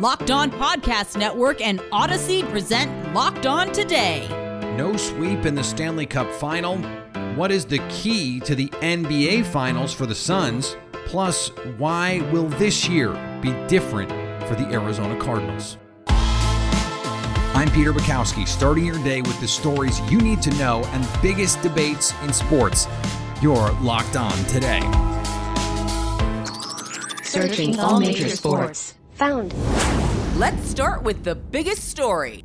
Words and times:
Locked 0.00 0.30
On 0.30 0.50
Podcast 0.50 1.18
Network 1.18 1.60
and 1.60 1.78
Odyssey 1.92 2.42
present 2.44 3.12
Locked 3.12 3.44
On 3.44 3.70
Today. 3.70 4.26
No 4.74 4.96
sweep 4.96 5.44
in 5.44 5.54
the 5.54 5.62
Stanley 5.62 6.06
Cup 6.06 6.32
final. 6.36 6.78
What 7.36 7.50
is 7.50 7.66
the 7.66 7.80
key 7.90 8.40
to 8.40 8.54
the 8.54 8.68
NBA 8.80 9.44
Finals 9.44 9.92
for 9.92 10.06
the 10.06 10.14
Suns? 10.14 10.78
Plus, 11.04 11.50
why 11.76 12.26
will 12.32 12.48
this 12.48 12.88
year 12.88 13.10
be 13.42 13.52
different 13.68 14.08
for 14.48 14.54
the 14.54 14.66
Arizona 14.72 15.20
Cardinals? 15.20 15.76
I'm 16.06 17.70
Peter 17.72 17.92
Bukowski, 17.92 18.48
starting 18.48 18.86
your 18.86 19.04
day 19.04 19.20
with 19.20 19.38
the 19.38 19.48
stories 19.48 20.00
you 20.10 20.18
need 20.18 20.40
to 20.40 20.50
know 20.52 20.82
and 20.94 21.06
biggest 21.20 21.60
debates 21.60 22.14
in 22.22 22.32
sports. 22.32 22.86
You're 23.42 23.70
locked 23.82 24.16
on 24.16 24.32
today. 24.44 24.80
Searching 27.22 27.78
all 27.78 28.00
major 28.00 28.30
sports. 28.30 28.94
Found. 29.20 29.52
Let's 30.38 30.66
start 30.66 31.02
with 31.02 31.24
the 31.24 31.34
biggest 31.34 31.90
story. 31.90 32.42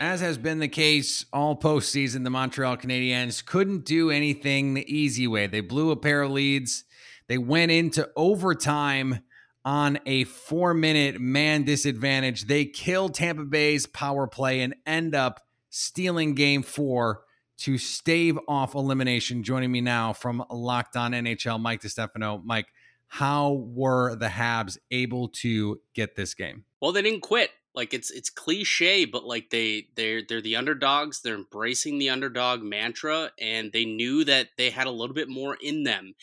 As 0.00 0.20
has 0.20 0.36
been 0.36 0.58
the 0.58 0.66
case 0.66 1.26
all 1.32 1.54
postseason, 1.54 2.24
the 2.24 2.30
Montreal 2.30 2.76
Canadiens 2.76 3.46
couldn't 3.46 3.84
do 3.84 4.10
anything 4.10 4.74
the 4.74 4.84
easy 4.92 5.28
way. 5.28 5.46
They 5.46 5.60
blew 5.60 5.92
a 5.92 5.96
pair 5.96 6.22
of 6.22 6.32
leads. 6.32 6.82
They 7.28 7.38
went 7.38 7.70
into 7.70 8.10
overtime 8.16 9.20
on 9.64 10.00
a 10.06 10.24
four 10.24 10.74
minute 10.74 11.20
man 11.20 11.62
disadvantage. 11.62 12.46
They 12.46 12.64
killed 12.64 13.14
Tampa 13.14 13.44
Bay's 13.44 13.86
power 13.86 14.26
play 14.26 14.60
and 14.60 14.74
end 14.84 15.14
up 15.14 15.40
stealing 15.70 16.34
game 16.34 16.64
four 16.64 17.22
to 17.58 17.78
stave 17.78 18.36
off 18.48 18.74
elimination. 18.74 19.44
Joining 19.44 19.70
me 19.70 19.80
now 19.80 20.14
from 20.14 20.44
Locked 20.50 20.96
On 20.96 21.12
NHL, 21.12 21.60
Mike 21.60 21.80
DiStefano. 21.80 22.42
Mike, 22.44 22.66
how 23.14 23.62
were 23.72 24.16
the 24.16 24.26
Habs 24.26 24.76
able 24.90 25.28
to 25.28 25.80
get 25.94 26.16
this 26.16 26.34
game? 26.34 26.64
Well, 26.80 26.90
they 26.90 27.02
didn't 27.02 27.20
quit. 27.20 27.50
Like 27.72 27.94
it's 27.94 28.10
it's 28.10 28.28
cliche, 28.28 29.04
but 29.04 29.24
like 29.24 29.50
they 29.50 29.86
they're 29.94 30.22
they're 30.28 30.40
the 30.40 30.56
underdogs. 30.56 31.20
They're 31.20 31.36
embracing 31.36 31.98
the 31.98 32.10
underdog 32.10 32.62
mantra, 32.62 33.30
and 33.40 33.72
they 33.72 33.84
knew 33.84 34.24
that 34.24 34.48
they 34.58 34.70
had 34.70 34.88
a 34.88 34.90
little 34.90 35.14
bit 35.14 35.28
more 35.28 35.56
in 35.62 35.84
them, 35.84 36.14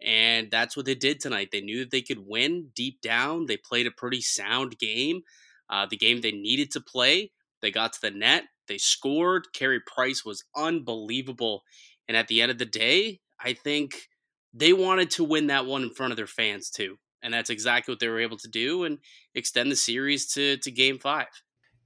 and 0.00 0.48
that's 0.48 0.76
what 0.76 0.86
they 0.86 0.94
did 0.94 1.18
tonight. 1.18 1.48
They 1.50 1.62
knew 1.62 1.80
that 1.80 1.90
they 1.90 2.02
could 2.02 2.24
win 2.24 2.68
deep 2.76 3.00
down. 3.00 3.46
They 3.46 3.56
played 3.56 3.88
a 3.88 3.90
pretty 3.90 4.20
sound 4.20 4.78
game, 4.78 5.22
uh, 5.68 5.86
the 5.90 5.96
game 5.96 6.20
they 6.20 6.30
needed 6.30 6.70
to 6.72 6.80
play. 6.80 7.32
They 7.60 7.72
got 7.72 7.92
to 7.94 8.00
the 8.00 8.12
net. 8.12 8.44
They 8.68 8.78
scored. 8.78 9.48
Carey 9.52 9.80
Price 9.80 10.24
was 10.24 10.44
unbelievable, 10.54 11.64
and 12.06 12.16
at 12.16 12.28
the 12.28 12.40
end 12.40 12.52
of 12.52 12.58
the 12.58 12.66
day, 12.66 13.18
I 13.40 13.52
think 13.52 14.08
they 14.56 14.72
wanted 14.72 15.10
to 15.12 15.24
win 15.24 15.48
that 15.48 15.66
one 15.66 15.82
in 15.82 15.90
front 15.90 16.12
of 16.12 16.16
their 16.16 16.26
fans 16.26 16.70
too. 16.70 16.96
And 17.22 17.32
that's 17.32 17.50
exactly 17.50 17.92
what 17.92 18.00
they 18.00 18.08
were 18.08 18.20
able 18.20 18.38
to 18.38 18.48
do 18.48 18.84
and 18.84 18.98
extend 19.34 19.70
the 19.70 19.76
series 19.76 20.32
to, 20.34 20.56
to 20.58 20.70
game 20.70 20.98
five. 20.98 21.26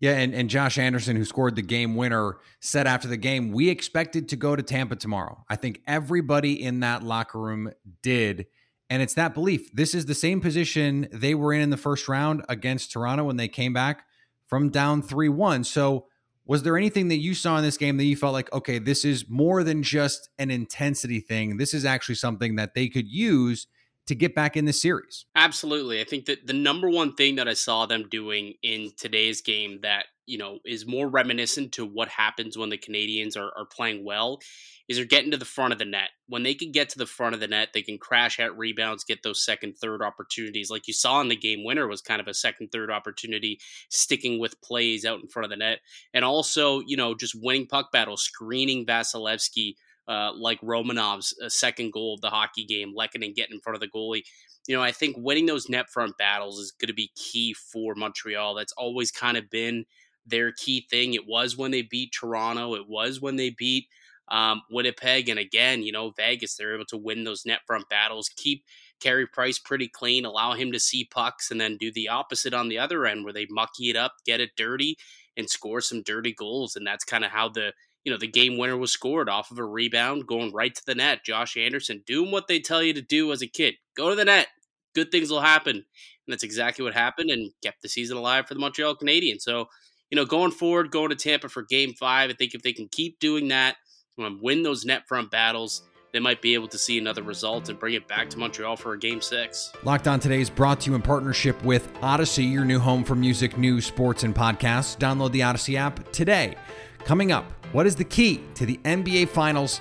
Yeah, 0.00 0.12
and, 0.12 0.34
and 0.34 0.48
Josh 0.48 0.78
Anderson, 0.78 1.16
who 1.16 1.26
scored 1.26 1.56
the 1.56 1.62
game 1.62 1.94
winner, 1.94 2.38
said 2.60 2.86
after 2.86 3.06
the 3.06 3.18
game, 3.18 3.52
We 3.52 3.68
expected 3.68 4.28
to 4.30 4.36
go 4.36 4.56
to 4.56 4.62
Tampa 4.62 4.96
tomorrow. 4.96 5.44
I 5.48 5.56
think 5.56 5.82
everybody 5.86 6.62
in 6.62 6.80
that 6.80 7.02
locker 7.02 7.38
room 7.38 7.70
did. 8.02 8.46
And 8.88 9.02
it's 9.02 9.14
that 9.14 9.34
belief. 9.34 9.70
This 9.72 9.94
is 9.94 10.06
the 10.06 10.14
same 10.14 10.40
position 10.40 11.08
they 11.12 11.34
were 11.34 11.52
in 11.52 11.60
in 11.60 11.70
the 11.70 11.76
first 11.76 12.08
round 12.08 12.44
against 12.48 12.92
Toronto 12.92 13.24
when 13.24 13.36
they 13.36 13.46
came 13.46 13.72
back 13.72 14.04
from 14.48 14.70
down 14.70 15.02
3 15.02 15.28
1. 15.28 15.64
So 15.64 16.06
was 16.50 16.64
there 16.64 16.76
anything 16.76 17.06
that 17.06 17.18
you 17.18 17.32
saw 17.32 17.58
in 17.58 17.62
this 17.62 17.76
game 17.76 17.96
that 17.96 18.02
you 18.02 18.16
felt 18.16 18.32
like, 18.32 18.52
okay, 18.52 18.80
this 18.80 19.04
is 19.04 19.26
more 19.28 19.62
than 19.62 19.84
just 19.84 20.30
an 20.36 20.50
intensity 20.50 21.20
thing? 21.20 21.58
This 21.58 21.72
is 21.72 21.84
actually 21.84 22.16
something 22.16 22.56
that 22.56 22.74
they 22.74 22.88
could 22.88 23.06
use 23.06 23.68
to 24.06 24.16
get 24.16 24.34
back 24.34 24.56
in 24.56 24.64
the 24.64 24.72
series? 24.72 25.26
Absolutely. 25.36 26.00
I 26.00 26.04
think 26.04 26.24
that 26.24 26.48
the 26.48 26.52
number 26.52 26.90
one 26.90 27.14
thing 27.14 27.36
that 27.36 27.46
I 27.46 27.52
saw 27.52 27.86
them 27.86 28.08
doing 28.10 28.54
in 28.64 28.90
today's 28.96 29.40
game 29.40 29.78
that, 29.82 30.06
you 30.30 30.38
know, 30.38 30.60
is 30.64 30.86
more 30.86 31.08
reminiscent 31.08 31.72
to 31.72 31.84
what 31.84 32.08
happens 32.08 32.56
when 32.56 32.70
the 32.70 32.78
Canadiens 32.78 33.36
are, 33.36 33.50
are 33.56 33.66
playing 33.66 34.04
well 34.04 34.40
is 34.88 34.96
they're 34.96 35.06
getting 35.06 35.32
to 35.32 35.36
the 35.36 35.44
front 35.44 35.72
of 35.72 35.78
the 35.78 35.84
net. 35.84 36.10
When 36.28 36.44
they 36.44 36.54
can 36.54 36.70
get 36.70 36.88
to 36.90 36.98
the 36.98 37.06
front 37.06 37.34
of 37.34 37.40
the 37.40 37.48
net, 37.48 37.70
they 37.74 37.82
can 37.82 37.98
crash 37.98 38.38
at 38.38 38.56
rebounds, 38.56 39.04
get 39.04 39.22
those 39.22 39.44
second, 39.44 39.74
third 39.76 40.02
opportunities. 40.02 40.70
Like 40.70 40.86
you 40.86 40.94
saw 40.94 41.20
in 41.20 41.28
the 41.28 41.36
game 41.36 41.64
winner 41.64 41.88
was 41.88 42.00
kind 42.00 42.20
of 42.20 42.28
a 42.28 42.34
second, 42.34 42.68
third 42.70 42.90
opportunity, 42.90 43.58
sticking 43.88 44.38
with 44.38 44.60
plays 44.62 45.04
out 45.04 45.20
in 45.20 45.28
front 45.28 45.44
of 45.44 45.50
the 45.50 45.56
net. 45.56 45.80
And 46.14 46.24
also, 46.24 46.80
you 46.86 46.96
know, 46.96 47.14
just 47.14 47.36
winning 47.40 47.66
puck 47.66 47.90
battles, 47.92 48.22
screening 48.22 48.86
Vasilevskiy, 48.86 49.74
uh, 50.08 50.32
like 50.34 50.60
Romanov's 50.60 51.34
uh, 51.44 51.48
second 51.48 51.92
goal 51.92 52.14
of 52.14 52.20
the 52.20 52.30
hockey 52.30 52.64
game, 52.64 52.94
Lehkonen 52.96 53.34
getting 53.34 53.54
in 53.54 53.60
front 53.60 53.76
of 53.76 53.80
the 53.80 53.88
goalie. 53.88 54.22
You 54.66 54.76
know, 54.76 54.82
I 54.82 54.92
think 54.92 55.16
winning 55.18 55.46
those 55.46 55.68
net 55.68 55.90
front 55.90 56.18
battles 56.18 56.58
is 56.58 56.72
going 56.72 56.88
to 56.88 56.94
be 56.94 57.12
key 57.16 57.54
for 57.54 57.94
Montreal. 57.94 58.54
That's 58.54 58.72
always 58.72 59.10
kind 59.10 59.36
of 59.36 59.48
been 59.50 59.84
their 60.26 60.52
key 60.52 60.86
thing. 60.90 61.14
It 61.14 61.26
was 61.26 61.56
when 61.56 61.70
they 61.70 61.82
beat 61.82 62.12
Toronto. 62.12 62.74
It 62.74 62.88
was 62.88 63.20
when 63.20 63.36
they 63.36 63.50
beat 63.50 63.86
um, 64.28 64.62
Winnipeg. 64.70 65.28
And 65.28 65.38
again, 65.38 65.82
you 65.82 65.92
know, 65.92 66.10
Vegas, 66.10 66.56
they're 66.56 66.74
able 66.74 66.84
to 66.86 66.96
win 66.96 67.24
those 67.24 67.44
net 67.44 67.60
front 67.66 67.88
battles, 67.88 68.30
keep 68.36 68.64
Carey 69.00 69.26
Price 69.26 69.58
pretty 69.58 69.88
clean, 69.88 70.24
allow 70.24 70.52
him 70.52 70.72
to 70.72 70.80
see 70.80 71.08
pucks, 71.10 71.50
and 71.50 71.60
then 71.60 71.76
do 71.76 71.90
the 71.90 72.08
opposite 72.08 72.54
on 72.54 72.68
the 72.68 72.78
other 72.78 73.06
end 73.06 73.24
where 73.24 73.32
they 73.32 73.46
mucky 73.50 73.90
it 73.90 73.96
up, 73.96 74.12
get 74.24 74.40
it 74.40 74.50
dirty, 74.56 74.96
and 75.36 75.48
score 75.48 75.80
some 75.80 76.02
dirty 76.02 76.32
goals. 76.32 76.76
And 76.76 76.86
that's 76.86 77.04
kind 77.04 77.24
of 77.24 77.30
how 77.30 77.48
the 77.48 77.72
you 78.04 78.12
know 78.12 78.18
the 78.18 78.26
game 78.26 78.56
winner 78.56 78.76
was 78.76 78.92
scored 78.92 79.28
off 79.28 79.50
of 79.50 79.58
a 79.58 79.64
rebound 79.64 80.26
going 80.26 80.52
right 80.52 80.74
to 80.74 80.82
the 80.86 80.94
net. 80.94 81.24
Josh 81.24 81.56
Anderson 81.56 82.02
doing 82.06 82.30
what 82.30 82.46
they 82.48 82.60
tell 82.60 82.82
you 82.82 82.94
to 82.94 83.02
do 83.02 83.32
as 83.32 83.42
a 83.42 83.46
kid. 83.46 83.74
Go 83.96 84.10
to 84.10 84.16
the 84.16 84.24
net. 84.24 84.48
Good 84.94 85.10
things 85.10 85.30
will 85.30 85.40
happen. 85.40 85.76
And 85.76 85.84
that's 86.32 86.42
exactly 86.42 86.84
what 86.84 86.94
happened 86.94 87.30
and 87.30 87.52
kept 87.62 87.82
the 87.82 87.88
season 87.88 88.16
alive 88.16 88.46
for 88.46 88.54
the 88.54 88.60
Montreal 88.60 88.96
Canadiens. 88.96 89.42
So, 89.42 89.68
you 90.10 90.16
know, 90.16 90.24
going 90.24 90.50
forward, 90.50 90.90
going 90.90 91.10
to 91.10 91.16
Tampa 91.16 91.48
for 91.48 91.62
game 91.62 91.94
five, 91.94 92.30
I 92.30 92.32
think 92.34 92.54
if 92.54 92.62
they 92.62 92.72
can 92.72 92.88
keep 92.88 93.18
doing 93.20 93.48
that, 93.48 93.76
um, 94.18 94.38
win 94.42 94.62
those 94.62 94.84
net 94.84 95.06
front 95.08 95.30
battles, 95.30 95.82
they 96.12 96.18
might 96.18 96.42
be 96.42 96.54
able 96.54 96.68
to 96.68 96.78
see 96.78 96.98
another 96.98 97.22
result 97.22 97.68
and 97.68 97.78
bring 97.78 97.94
it 97.94 98.08
back 98.08 98.28
to 98.30 98.38
Montreal 98.38 98.76
for 98.76 98.94
a 98.94 98.98
game 98.98 99.20
six. 99.20 99.72
Locked 99.84 100.08
On 100.08 100.18
Today 100.18 100.40
is 100.40 100.50
brought 100.50 100.80
to 100.80 100.90
you 100.90 100.96
in 100.96 101.02
partnership 101.02 101.62
with 101.64 101.88
Odyssey, 102.02 102.44
your 102.44 102.64
new 102.64 102.80
home 102.80 103.04
for 103.04 103.14
music, 103.14 103.56
news, 103.56 103.86
sports, 103.86 104.24
and 104.24 104.34
podcasts. 104.34 104.98
Download 104.98 105.30
the 105.30 105.42
Odyssey 105.42 105.76
app 105.76 106.10
today. 106.10 106.56
Coming 107.04 107.32
up, 107.32 107.44
what 107.72 107.86
is 107.86 107.94
the 107.94 108.04
key 108.04 108.42
to 108.54 108.66
the 108.66 108.78
NBA 108.78 109.28
Finals 109.28 109.80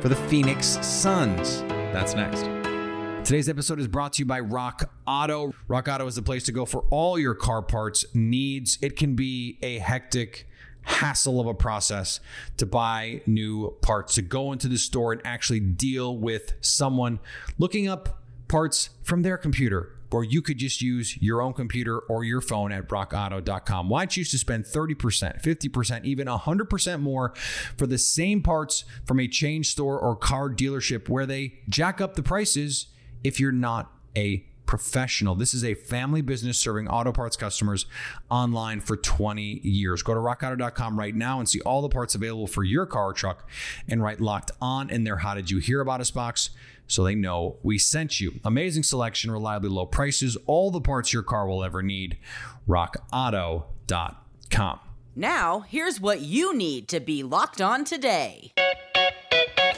for 0.00 0.08
the 0.08 0.16
Phoenix 0.16 0.78
Suns? 0.86 1.62
That's 1.92 2.14
next. 2.14 2.53
Today's 3.24 3.48
episode 3.48 3.80
is 3.80 3.88
brought 3.88 4.12
to 4.12 4.18
you 4.18 4.26
by 4.26 4.40
Rock 4.40 4.90
Auto. 5.06 5.54
RockAuto 5.66 6.06
is 6.06 6.14
the 6.14 6.20
place 6.20 6.42
to 6.42 6.52
go 6.52 6.66
for 6.66 6.84
all 6.90 7.18
your 7.18 7.34
car 7.34 7.62
parts 7.62 8.04
needs. 8.12 8.76
It 8.82 8.98
can 8.98 9.14
be 9.14 9.58
a 9.62 9.78
hectic, 9.78 10.46
hassle 10.82 11.40
of 11.40 11.46
a 11.46 11.54
process 11.54 12.20
to 12.58 12.66
buy 12.66 13.22
new 13.24 13.78
parts, 13.80 14.16
to 14.16 14.22
go 14.22 14.52
into 14.52 14.68
the 14.68 14.76
store 14.76 15.14
and 15.14 15.22
actually 15.24 15.60
deal 15.60 16.14
with 16.18 16.52
someone 16.60 17.18
looking 17.56 17.88
up 17.88 18.20
parts 18.46 18.90
from 19.02 19.22
their 19.22 19.38
computer 19.38 19.92
or 20.10 20.22
you 20.22 20.42
could 20.42 20.58
just 20.58 20.82
use 20.82 21.20
your 21.22 21.40
own 21.40 21.54
computer 21.54 21.98
or 21.98 22.24
your 22.24 22.42
phone 22.42 22.72
at 22.72 22.88
rockauto.com. 22.88 23.88
Why 23.88 24.04
choose 24.04 24.30
to 24.32 24.38
spend 24.38 24.64
30%, 24.64 25.42
50%, 25.42 26.04
even 26.04 26.28
100% 26.28 27.00
more 27.00 27.32
for 27.76 27.86
the 27.86 27.98
same 27.98 28.42
parts 28.42 28.84
from 29.06 29.18
a 29.18 29.26
chain 29.26 29.64
store 29.64 29.98
or 29.98 30.14
car 30.14 30.50
dealership 30.50 31.08
where 31.08 31.24
they 31.24 31.54
jack 31.70 32.02
up 32.02 32.16
the 32.16 32.22
prices 32.22 32.88
if 33.24 33.40
you're 33.40 33.52
not 33.52 33.90
a 34.16 34.44
professional. 34.66 35.34
This 35.34 35.54
is 35.54 35.64
a 35.64 35.74
family 35.74 36.22
business 36.22 36.58
serving 36.58 36.88
auto 36.88 37.12
parts 37.12 37.36
customers 37.36 37.86
online 38.30 38.80
for 38.80 38.96
20 38.96 39.60
years. 39.62 40.02
Go 40.02 40.14
to 40.14 40.20
rockauto.com 40.20 40.98
right 40.98 41.14
now 41.14 41.38
and 41.38 41.48
see 41.48 41.60
all 41.60 41.82
the 41.82 41.88
parts 41.88 42.14
available 42.14 42.46
for 42.46 42.64
your 42.64 42.86
car 42.86 43.06
or 43.06 43.12
truck 43.12 43.48
and 43.88 44.02
write 44.02 44.20
locked 44.20 44.50
on 44.60 44.90
in 44.90 45.04
their 45.04 45.18
How 45.18 45.34
Did 45.34 45.50
You 45.50 45.58
Hear 45.58 45.80
About 45.80 46.00
Us 46.00 46.10
box 46.10 46.50
so 46.86 47.04
they 47.04 47.14
know 47.14 47.56
we 47.62 47.78
sent 47.78 48.20
you. 48.20 48.40
Amazing 48.44 48.82
selection, 48.82 49.30
reliably 49.30 49.70
low 49.70 49.86
prices, 49.86 50.36
all 50.46 50.70
the 50.70 50.80
parts 50.80 51.12
your 51.12 51.22
car 51.22 51.46
will 51.46 51.64
ever 51.64 51.82
need. 51.82 52.18
RockAuto.com. 52.68 54.80
Now, 55.16 55.60
here's 55.60 56.00
what 56.00 56.20
you 56.20 56.56
need 56.56 56.88
to 56.88 57.00
be 57.00 57.22
locked 57.22 57.60
on 57.60 57.84
today. 57.84 58.52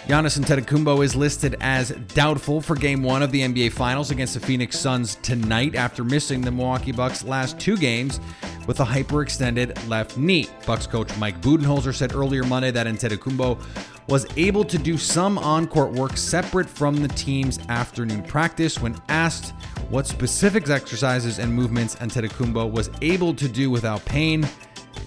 Giannis 0.07 0.39
Antetokounmpo 0.39 1.05
is 1.05 1.17
listed 1.17 1.57
as 1.61 1.91
doubtful 2.15 2.61
for 2.61 2.77
Game 2.77 3.03
One 3.03 3.25
of 3.25 3.33
the 3.33 3.41
NBA 3.41 3.73
Finals 3.73 4.13
against 4.13 4.35
the 4.35 4.41
Phoenix 4.41 4.79
Suns 4.79 5.17
tonight 5.17 5.75
after 5.75 6.05
missing 6.05 6.41
the 6.41 6.53
Milwaukee 6.53 6.93
Bucks' 6.93 7.25
last 7.25 7.59
two 7.59 7.77
games 7.77 8.21
with 8.69 8.79
a 8.79 8.85
hyperextended 8.85 9.89
left 9.89 10.17
knee. 10.17 10.49
Bucks 10.65 10.87
coach 10.87 11.11
Mike 11.19 11.41
Budenholzer 11.41 11.93
said 11.93 12.15
earlier 12.15 12.45
Monday 12.45 12.71
that 12.71 12.87
Antetokounmpo 12.87 13.61
was 14.09 14.29
able 14.37 14.63
to 14.63 14.79
do 14.79 14.97
some 14.97 15.39
on-court 15.39 15.91
work 15.91 16.17
separate 16.17 16.71
from 16.71 16.95
the 17.03 17.09
team's 17.09 17.59
afternoon 17.69 18.23
practice 18.23 18.81
when 18.81 18.97
asked 19.09 19.55
what 19.91 20.07
specific 20.07 20.69
exercises 20.69 21.41
and 21.41 21.53
movements 21.53 21.97
Antetokounmpo 21.97 22.71
was 22.71 22.91
able 23.03 23.35
to 23.35 23.49
do 23.49 23.73
without 23.73 24.05
pain. 24.05 24.45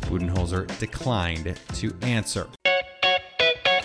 Budenholzer 0.01 0.77
declined 0.77 1.57
to 1.75 1.95
answer. 2.01 2.49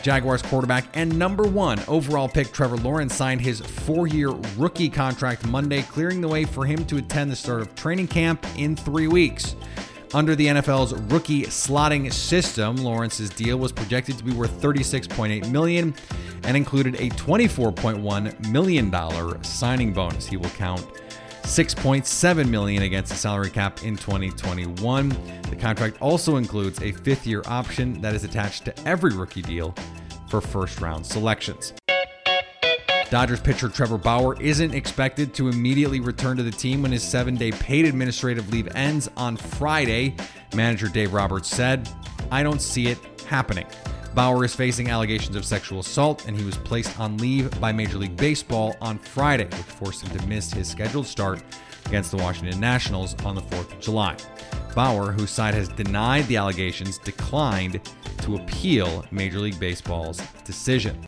Jaguars 0.05 0.43
quarterback 0.43 0.85
and 0.93 1.19
number 1.19 1.45
one 1.45 1.81
overall 1.89 2.29
pick 2.29 2.53
Trevor 2.53 2.77
Lawrence 2.77 3.15
signed 3.15 3.41
his 3.41 3.62
four 3.62 4.06
year 4.06 4.33
rookie 4.59 4.91
contract 4.91 5.47
Monday, 5.47 5.81
clearing 5.81 6.21
the 6.21 6.29
way 6.29 6.45
for 6.45 6.67
him 6.67 6.85
to 6.85 6.99
attend 6.99 7.33
the 7.33 7.37
start 7.37 7.62
of 7.62 7.75
training 7.75 8.09
camp 8.09 8.45
in 8.59 8.77
three 8.77 9.09
weeks. 9.09 9.56
Under 10.12 10.37
the 10.37 10.47
NFL's 10.47 10.93
rookie 11.11 11.45
slotting 11.45 12.12
system, 12.12 12.77
Lawrence's 12.77 13.31
deal 13.31 13.56
was 13.56 13.73
projected 13.73 14.19
to 14.19 14.25
be 14.25 14.33
worth 14.33 14.61
36.8 14.61 15.51
million 15.51 15.95
and 16.43 16.55
included 16.55 16.97
a 16.97 17.09
24.1 17.09 18.51
million 18.51 18.91
dollar 18.91 19.43
signing 19.43 19.95
bonus. 19.95 20.27
He 20.27 20.37
will 20.37 20.51
count 20.51 20.87
6.7 21.44 22.49
million 22.49 22.82
against 22.85 23.12
the 23.12 23.17
salary 23.17 23.50
cap 23.50 23.85
in 23.85 23.96
2021. 23.96 25.11
The 25.50 25.56
contract 25.56 25.99
also 26.00 26.37
includes 26.37 26.81
a 26.81 26.93
fifth-year 26.93 27.43
option 27.46 28.00
that 28.00 28.14
is 28.14 28.25
attached 28.25 28.64
to 28.64 28.88
every 28.88 29.14
rookie 29.14 29.43
deal 29.43 29.75
for 30.29 30.41
first-round 30.41 31.05
selections. 31.05 31.75
Dodgers 33.11 33.41
pitcher 33.41 33.69
Trevor 33.69 33.99
Bauer 33.99 34.41
isn't 34.41 34.75
expected 34.75 35.35
to 35.35 35.49
immediately 35.49 36.00
return 36.00 36.38
to 36.38 36.43
the 36.43 36.50
team 36.50 36.82
when 36.82 36.91
his 36.91 37.02
seven 37.02 37.37
day 37.37 37.52
paid 37.52 37.85
administrative 37.85 38.50
leave 38.50 38.75
ends 38.75 39.11
on 39.17 39.37
Friday. 39.37 40.17
Manager 40.55 40.88
Dave 40.88 41.12
Roberts 41.12 41.49
said, 41.49 41.88
I 42.32 42.43
don't 42.43 42.61
see 42.61 42.87
it 42.88 42.99
happening. 43.29 43.67
Bauer 44.15 44.45
is 44.45 44.55
facing 44.55 44.91
allegations 44.91 45.35
of 45.35 45.45
sexual 45.45 45.81
assault, 45.81 46.29
and 46.29 46.39
he 46.39 46.45
was 46.45 46.57
placed 46.57 47.01
on 47.01 47.19
leave 47.19 47.51
by 47.61 47.73
Major 47.73 47.99
League 47.99 48.17
Baseball 48.17 48.77
on 48.81 48.97
Friday, 48.97 49.47
which 49.47 49.55
forced 49.55 50.07
him 50.07 50.17
to 50.17 50.27
miss 50.29 50.53
his 50.53 50.69
scheduled 50.69 51.07
start 51.07 51.43
against 51.87 52.13
the 52.13 52.17
Washington 52.19 52.61
Nationals 52.61 53.17
on 53.25 53.35
the 53.35 53.41
4th 53.43 53.73
of 53.73 53.81
July. 53.81 54.17
Bauer, 54.73 55.11
whose 55.11 55.31
side 55.31 55.55
has 55.55 55.69
denied 55.69 56.27
the 56.29 56.37
allegations, 56.37 56.99
declined 56.99 57.81
to 58.19 58.37
appeal 58.37 59.05
Major 59.11 59.41
League 59.41 59.59
Baseball's 59.59 60.23
decision. 60.45 61.05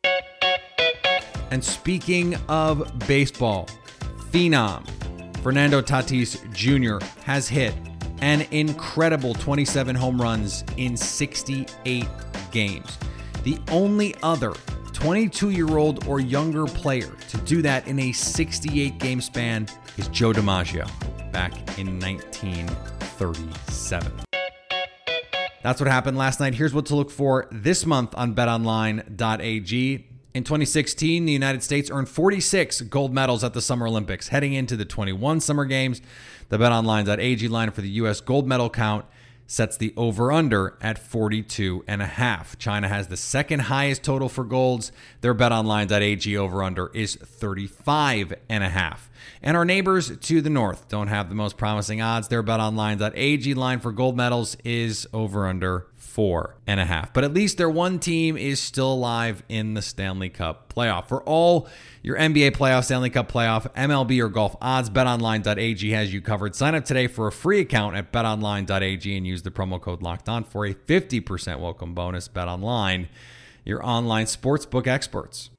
And 1.53 1.63
speaking 1.63 2.35
of 2.49 2.93
baseball, 3.07 3.69
Phenom 4.31 4.85
Fernando 5.43 5.81
Tatis 5.81 6.43
Jr. 6.53 6.99
has 7.23 7.47
hit 7.47 7.73
an 8.21 8.49
incredible 8.51 9.33
27 9.33 9.95
home 9.95 10.21
runs 10.21 10.65
in 10.77 10.97
68 10.97 12.09
games. 12.57 12.99
The 13.45 13.59
only 13.71 14.17
other 14.23 14.55
22 14.95 15.51
year 15.51 15.77
old 15.77 16.09
or 16.09 16.21
younger 16.21 16.65
player 16.65 17.15
to 17.29 17.37
do 17.39 17.61
that 17.61 17.87
in 17.87 17.99
a 17.99 18.13
68 18.13 18.97
game 18.97 19.21
span 19.21 19.69
is 19.99 20.09
Joe 20.09 20.33
DiMaggio 20.33 20.87
back 21.33 21.53
in 21.79 22.01
1937. 22.01 24.13
That's 25.63 25.81
what 25.81 25.91
happened 25.91 26.17
last 26.17 26.41
night. 26.41 26.55
Here's 26.55 26.73
what 26.73 26.87
to 26.87 26.97
look 26.97 27.11
for 27.11 27.47
this 27.53 27.85
month 27.85 28.15
on 28.15 28.35
betonline.ag. 28.35 30.07
In 30.33 30.45
2016, 30.45 31.27
the 31.27 31.33
United 31.33 31.63
States 31.63 31.91
earned 31.91 32.09
46 32.09 32.81
gold 32.83 33.13
medals 33.13 33.45
at 33.45 33.53
the 33.53 33.61
Summer 33.61 33.87
Olympics. 33.87 34.29
Heading 34.29 34.55
into 34.55 34.77
the 34.77 34.87
21 34.87 35.41
Summer 35.41 35.67
Games, 35.67 36.01
the 36.49 36.57
betonline.ag 36.57 37.49
line 37.49 37.71
for 37.71 37.83
the 37.83 37.91
U.S. 37.91 38.23
gold 38.23 38.47
medal 38.47 38.71
count 38.71 39.05
sets 39.47 39.77
the 39.77 39.95
over 39.97 40.33
under 40.33 40.77
at 40.81 40.99
42 40.99 41.85
and 41.87 42.03
a 42.03 42.07
half. 42.07 42.59
China 42.59 42.89
has 42.89 43.09
the 43.09 43.17
second 43.17 43.61
highest 43.61 44.03
total 44.03 44.29
for 44.29 44.45
golds. 44.45 44.93
Their 45.21 45.35
betonline.ag 45.35 46.37
over 46.37 46.63
under 46.63 46.89
is 46.95 47.17
35 47.17 48.35
and 48.49 48.65
a 48.65 48.69
half. 48.69 49.11
And 49.43 49.57
our 49.57 49.65
neighbors 49.65 50.17
to 50.17 50.41
the 50.41 50.51
north 50.51 50.89
don't 50.89 51.09
have 51.09 51.29
the 51.29 51.35
most 51.35 51.57
promising 51.57 52.01
odds. 52.01 52.29
Their 52.29 52.43
betonline.ag 52.43 53.55
line 53.55 53.81
for 53.81 53.93
gold 53.93 54.17
medals 54.17 54.57
is 54.65 55.07
over 55.13 55.47
under 55.47 55.87
four 56.17 56.57
and 56.67 56.81
a 56.81 56.85
half. 56.87 57.13
But 57.13 57.25
at 57.25 57.35
least 57.35 57.59
their 57.59 57.69
one 57.69 57.99
team 57.99 58.39
is 58.39 58.59
still 58.59 58.91
alive 58.91 59.43
in 59.51 59.75
the 59.75 59.83
Stanley 59.83 60.31
Cup 60.31 60.73
playoff. 60.73 61.09
For 61.09 61.23
all 61.25 61.69
your 62.03 62.17
NBA 62.17 62.53
playoff, 62.53 62.85
Stanley 62.87 63.11
Cup 63.11 63.31
playoff, 63.31 63.71
MLB, 63.75 64.19
or 64.25 64.31
golf 64.31 64.57
odds, 64.63 64.89
betonline.ag 64.89 65.91
has 65.91 66.15
you 66.15 66.23
covered. 66.23 66.57
Sign 66.57 66.75
up 66.75 66.87
today 66.87 67.07
for 67.07 67.27
a 67.27 67.33
free 67.33 67.61
account 67.61 67.97
at 67.97 68.13
betonline.ag 68.13 69.15
and 69.15 69.27
use 69.27 69.43
the 69.43 69.51
promo 69.51 69.79
code 69.79 70.01
locked 70.01 70.27
on 70.27 70.43
for 70.43 70.65
a 70.65 70.73
50% 70.73 71.61
welcome 71.61 71.93
bonus. 71.93 72.29
BetOnline, 72.29 73.09
your 73.67 73.85
online 73.85 74.25
sportsbook 74.25 74.87
experts. 74.87 75.51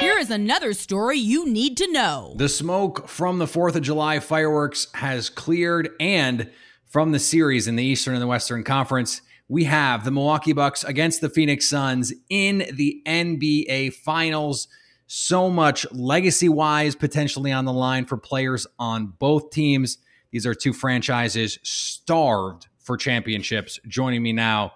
Here 0.00 0.18
is 0.18 0.32
another 0.32 0.72
story 0.72 1.18
you 1.18 1.46
need 1.48 1.76
to 1.76 1.92
know. 1.92 2.34
The 2.36 2.48
smoke 2.48 3.06
from 3.06 3.38
the 3.38 3.46
4th 3.46 3.76
of 3.76 3.82
July 3.82 4.18
fireworks 4.18 4.88
has 4.94 5.30
cleared, 5.30 5.90
and 6.00 6.50
from 6.88 7.12
the 7.12 7.20
series 7.20 7.68
in 7.68 7.76
the 7.76 7.84
Eastern 7.84 8.14
and 8.14 8.22
the 8.22 8.26
Western 8.26 8.64
Conference, 8.64 9.20
we 9.48 9.64
have 9.64 10.04
the 10.04 10.10
Milwaukee 10.10 10.52
Bucks 10.52 10.84
against 10.84 11.20
the 11.20 11.28
Phoenix 11.28 11.68
Suns 11.68 12.12
in 12.30 12.64
the 12.72 13.02
NBA 13.06 13.94
Finals. 13.94 14.68
So 15.06 15.50
much 15.50 15.86
legacy 15.92 16.48
wise 16.48 16.94
potentially 16.94 17.52
on 17.52 17.66
the 17.66 17.72
line 17.72 18.06
for 18.06 18.16
players 18.16 18.66
on 18.78 19.12
both 19.18 19.50
teams. 19.50 19.98
These 20.30 20.46
are 20.46 20.54
two 20.54 20.72
franchises 20.72 21.58
starved 21.62 22.68
for 22.78 22.96
championships. 22.96 23.78
Joining 23.86 24.22
me 24.22 24.32
now, 24.32 24.72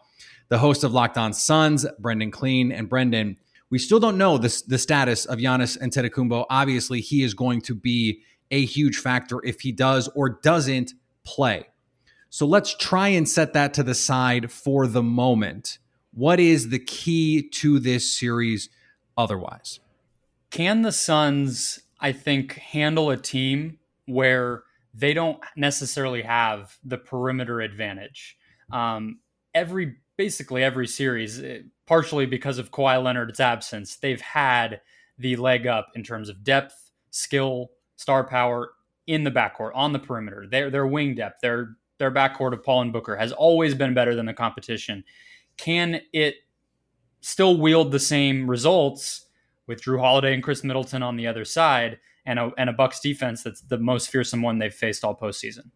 the 0.49 0.59
host 0.59 0.85
of 0.85 0.93
Locked 0.93 1.17
On 1.17 1.32
Suns, 1.32 1.87
Brendan 1.99 2.31
Clean. 2.31 2.70
And 2.70 2.88
Brendan, 2.88 3.38
we 3.70 3.79
still 3.79 4.00
don't 4.00 4.19
know 4.19 4.38
the 4.38 4.62
the 4.67 4.79
status 4.79 5.25
of 5.25 5.38
Giannis 5.38 5.79
Antetokounmpo. 5.79 6.44
Obviously, 6.50 7.00
he 7.00 7.23
is 7.23 7.35
going 7.35 7.62
to 7.62 7.75
be 7.75 8.23
a 8.50 8.65
huge 8.65 8.99
factor 8.99 9.41
if 9.44 9.61
he 9.61 9.73
does 9.73 10.09
or 10.15 10.29
doesn't 10.29 10.93
play. 11.25 11.67
So 12.30 12.46
let's 12.46 12.76
try 12.76 13.08
and 13.08 13.28
set 13.28 13.54
that 13.54 13.75
to 13.75 13.82
the 13.82 13.94
side 13.94 14.52
for 14.52 14.86
the 14.86 15.02
moment. 15.02 15.78
What 16.12 16.40
is 16.40 16.69
the 16.69 16.78
key 16.78 17.48
to 17.50 17.78
this 17.78 18.12
series 18.12 18.69
otherwise? 19.16 19.80
Can 20.50 20.82
the 20.82 20.92
Suns, 20.92 21.80
I 22.00 22.12
think, 22.12 22.54
handle 22.54 23.10
a 23.10 23.16
team 23.16 23.78
where 24.06 24.64
they 24.94 25.14
don't 25.14 25.38
necessarily 25.56 26.22
have 26.22 26.78
the 26.84 26.98
perimeter 26.98 27.60
advantage? 27.60 28.36
Um, 28.70 29.20
every 29.55 29.96
basically 30.17 30.62
every 30.62 30.86
series, 30.86 31.43
eh, 31.43 31.60
partially 31.86 32.26
because 32.26 32.58
of 32.58 32.70
Kawhi 32.70 33.03
Leonard's 33.03 33.41
absence, 33.41 33.96
they've 33.96 34.20
had 34.20 34.81
the 35.19 35.36
leg 35.36 35.67
up 35.67 35.88
in 35.94 36.03
terms 36.03 36.29
of 36.29 36.44
depth, 36.44 36.91
skill, 37.10 37.70
star 37.96 38.24
power 38.24 38.70
in 39.06 39.24
the 39.24 39.31
backcourt 39.31 39.70
on 39.74 39.93
the 39.93 39.98
perimeter. 39.98 40.46
Their 40.46 40.70
their 40.70 40.86
wing 40.86 41.14
depth, 41.14 41.41
their 41.41 41.76
their 41.98 42.10
backcourt 42.10 42.52
of 42.52 42.62
Paul 42.64 42.82
and 42.82 42.93
Booker 42.93 43.17
has 43.17 43.32
always 43.32 43.74
been 43.74 43.94
better 43.94 44.14
than 44.14 44.26
the 44.26 44.34
competition. 44.34 45.05
Can 45.56 46.00
it 46.12 46.36
still 47.20 47.58
wield 47.58 47.93
the 47.93 47.98
same 47.98 48.48
results 48.48 49.26
with 49.67 49.82
Jrue 49.82 50.00
Holiday 50.00 50.34
and 50.34 50.43
Khris 50.43 50.64
Middleton 50.64 51.02
on 51.02 51.17
the 51.17 51.26
other 51.26 51.44
side 51.44 51.98
and 52.24 52.38
a, 52.38 52.50
and 52.56 52.70
a 52.70 52.72
Bucks 52.72 53.00
defense 53.00 53.43
that's 53.43 53.60
the 53.62 53.78
most 53.78 54.10
fearsome 54.10 54.43
one 54.43 54.58
they've 54.58 54.72
faced 54.72 55.05
all 55.05 55.17
postseason? 55.17 55.70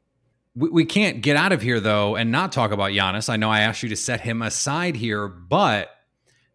We, 0.55 0.71
we 0.71 0.85
can't 0.85 1.21
get 1.21 1.37
out 1.37 1.53
of 1.53 1.63
here 1.63 1.81
though 1.81 2.17
and 2.17 2.31
not 2.31 2.53
talk 2.53 2.73
about 2.73 2.93
Giannis. 2.93 3.29
I 3.29 3.37
know 3.37 3.51
I 3.51 3.61
asked 3.61 3.83
you 3.83 3.89
to 3.89 3.97
set 3.97 4.21
him 4.21 4.43
aside 4.43 4.97
here, 4.97 5.29
but 5.29 5.91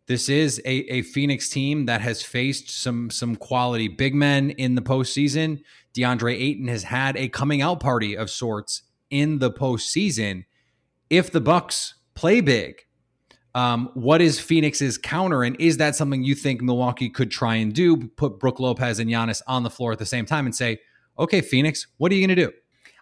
this 0.07 0.29
is 0.29 0.59
a, 0.65 0.71
a 0.71 1.01
Phoenix 1.01 1.49
team 1.49 1.85
that 1.87 1.99
has 2.01 2.23
faced 2.23 2.69
some 2.69 3.09
some 3.09 3.35
quality 3.35 3.89
big 3.89 4.15
men 4.15 4.51
in 4.51 4.75
the 4.75 4.81
postseason. 4.81 5.61
DeAndre 5.93 6.33
Ayton 6.33 6.67
has 6.69 6.83
had 6.83 7.17
a 7.17 7.27
coming 7.27 7.61
out 7.61 7.81
party 7.81 8.15
of 8.15 8.29
sorts 8.29 8.83
in 9.09 9.39
the 9.39 9.51
postseason. 9.51 10.45
If 11.09 11.31
the 11.31 11.41
Bucks 11.41 11.95
play 12.15 12.41
big, 12.41 12.81
um, 13.57 13.89
what 13.95 14.21
is 14.21 14.39
Phoenix's 14.39 14.99
counter, 14.99 15.41
and 15.41 15.55
is 15.59 15.77
that 15.77 15.95
something 15.95 16.21
you 16.21 16.35
think 16.35 16.61
Milwaukee 16.61 17.09
could 17.09 17.31
try 17.31 17.55
and 17.55 17.73
do? 17.73 17.97
Put 18.09 18.39
Brook 18.39 18.59
Lopez 18.59 18.99
and 18.99 19.09
Giannis 19.09 19.41
on 19.47 19.63
the 19.63 19.69
floor 19.69 19.91
at 19.91 19.99
the 19.99 20.05
same 20.05 20.25
time 20.25 20.45
and 20.45 20.55
say, 20.55 20.79
"Okay, 21.17 21.41
Phoenix, 21.41 21.87
what 21.97 22.11
are 22.11 22.15
you 22.15 22.27
going 22.27 22.35
to 22.35 22.45
do?" 22.45 22.53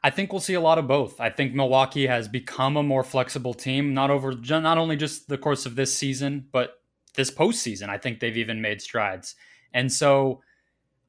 I 0.01 0.11
think 0.11 0.31
we'll 0.31 0.39
see 0.39 0.53
a 0.53 0.61
lot 0.61 0.77
of 0.77 0.87
both. 0.87 1.19
I 1.19 1.29
think 1.29 1.53
Milwaukee 1.53 2.07
has 2.07 2.27
become 2.27 2.77
a 2.77 2.83
more 2.83 3.03
flexible 3.03 3.53
team, 3.53 3.93
not 3.93 4.11
over 4.11 4.33
not 4.33 4.77
only 4.77 4.95
just 4.95 5.27
the 5.27 5.37
course 5.37 5.65
of 5.65 5.75
this 5.75 5.93
season, 5.93 6.47
but 6.51 6.75
this 7.15 7.31
postseason. 7.31 7.89
I 7.89 7.97
think 7.97 8.19
they've 8.19 8.37
even 8.37 8.61
made 8.61 8.81
strides, 8.81 9.35
and 9.73 9.91
so 9.91 10.41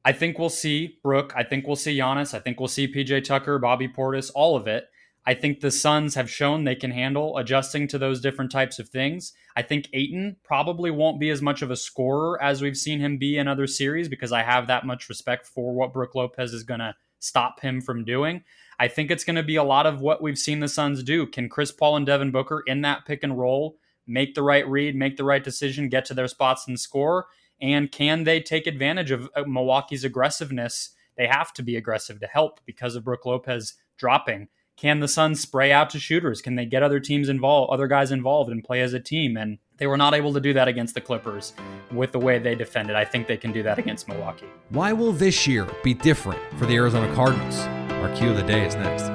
I 0.07 0.13
think 0.13 0.39
we'll 0.39 0.47
see 0.47 0.99
Brook. 1.03 1.33
I 1.35 1.43
think 1.43 1.67
we'll 1.67 1.75
see 1.75 1.97
Giannis. 1.97 2.33
I 2.33 2.39
think 2.39 2.61
we'll 2.61 2.69
see 2.69 2.87
PJ 2.87 3.25
Tucker, 3.25 3.59
Bobby 3.59 3.89
Portis, 3.89 4.31
all 4.33 4.55
of 4.55 4.65
it. 4.65 4.85
I 5.25 5.33
think 5.33 5.59
the 5.59 5.69
Suns 5.69 6.15
have 6.15 6.29
shown 6.29 6.63
they 6.63 6.75
can 6.75 6.91
handle 6.91 7.37
adjusting 7.37 7.89
to 7.89 7.97
those 7.97 8.21
different 8.21 8.49
types 8.49 8.79
of 8.79 8.87
things. 8.87 9.33
I 9.57 9.63
think 9.63 9.89
Ayton 9.91 10.37
probably 10.45 10.91
won't 10.91 11.19
be 11.19 11.29
as 11.29 11.41
much 11.41 11.61
of 11.61 11.71
a 11.71 11.75
scorer 11.75 12.41
as 12.41 12.61
we've 12.61 12.77
seen 12.77 13.01
him 13.01 13.17
be 13.17 13.37
in 13.37 13.49
other 13.49 13.67
series 13.67 14.07
because 14.07 14.31
I 14.31 14.43
have 14.43 14.67
that 14.67 14.85
much 14.85 15.09
respect 15.09 15.45
for 15.45 15.73
what 15.73 15.91
Brook 15.91 16.15
Lopez 16.15 16.53
is 16.53 16.63
going 16.63 16.79
to 16.79 16.95
stop 17.19 17.59
him 17.59 17.81
from 17.81 18.05
doing. 18.05 18.45
I 18.79 18.87
think 18.87 19.11
it's 19.11 19.25
going 19.25 19.35
to 19.35 19.43
be 19.43 19.57
a 19.57 19.63
lot 19.63 19.85
of 19.85 19.99
what 19.99 20.21
we've 20.21 20.37
seen 20.37 20.61
the 20.61 20.69
Suns 20.69 21.03
do. 21.03 21.27
Can 21.27 21.49
Chris 21.49 21.73
Paul 21.73 21.97
and 21.97 22.05
Devin 22.05 22.31
Booker 22.31 22.63
in 22.65 22.79
that 22.83 23.05
pick 23.05 23.23
and 23.23 23.37
roll 23.37 23.75
make 24.07 24.35
the 24.35 24.41
right 24.41 24.65
read, 24.69 24.95
make 24.95 25.17
the 25.17 25.25
right 25.25 25.43
decision, 25.43 25.89
get 25.89 26.05
to 26.05 26.13
their 26.13 26.29
spots 26.29 26.65
and 26.65 26.79
score? 26.79 27.25
And 27.61 27.91
can 27.91 28.23
they 28.23 28.39
take 28.39 28.67
advantage 28.67 29.11
of 29.11 29.29
uh, 29.35 29.43
Milwaukee's 29.43 30.03
aggressiveness? 30.03 30.91
They 31.17 31.27
have 31.27 31.53
to 31.53 31.63
be 31.63 31.75
aggressive 31.75 32.19
to 32.19 32.27
help 32.27 32.59
because 32.65 32.95
of 32.95 33.03
Brook 33.03 33.25
Lopez 33.25 33.73
dropping. 33.97 34.49
Can 34.77 34.99
the 34.99 35.07
Suns 35.07 35.41
spray 35.41 35.71
out 35.71 35.89
to 35.89 35.99
shooters? 35.99 36.39
Can 36.39 36.55
they 36.55 36.65
get 36.65 36.83
other 36.83 36.99
teams 36.99 37.29
involved, 37.29 37.73
other 37.73 37.87
guys 37.87 38.11
involved, 38.11 38.51
and 38.51 38.63
play 38.63 38.81
as 38.81 38.93
a 38.93 38.99
team? 38.99 39.35
And 39.35 39.57
they 39.77 39.87
were 39.87 39.97
not 39.97 40.13
able 40.13 40.31
to 40.33 40.39
do 40.39 40.53
that 40.53 40.67
against 40.67 40.93
the 40.93 41.01
Clippers 41.01 41.53
with 41.91 42.11
the 42.11 42.19
way 42.19 42.37
they 42.37 42.53
defended. 42.53 42.95
I 42.95 43.03
think 43.03 43.25
they 43.25 43.37
can 43.37 43.51
do 43.51 43.63
that 43.63 43.79
against 43.79 44.07
Milwaukee. 44.07 44.45
Why 44.69 44.93
will 44.93 45.13
this 45.13 45.47
year 45.47 45.67
be 45.83 45.95
different 45.95 46.39
for 46.59 46.67
the 46.67 46.75
Arizona 46.75 47.11
Cardinals? 47.15 47.57
Our 47.57 48.15
cue 48.15 48.29
of 48.29 48.37
the 48.37 48.43
day 48.43 48.67
is 48.67 48.75
next. 48.75 49.05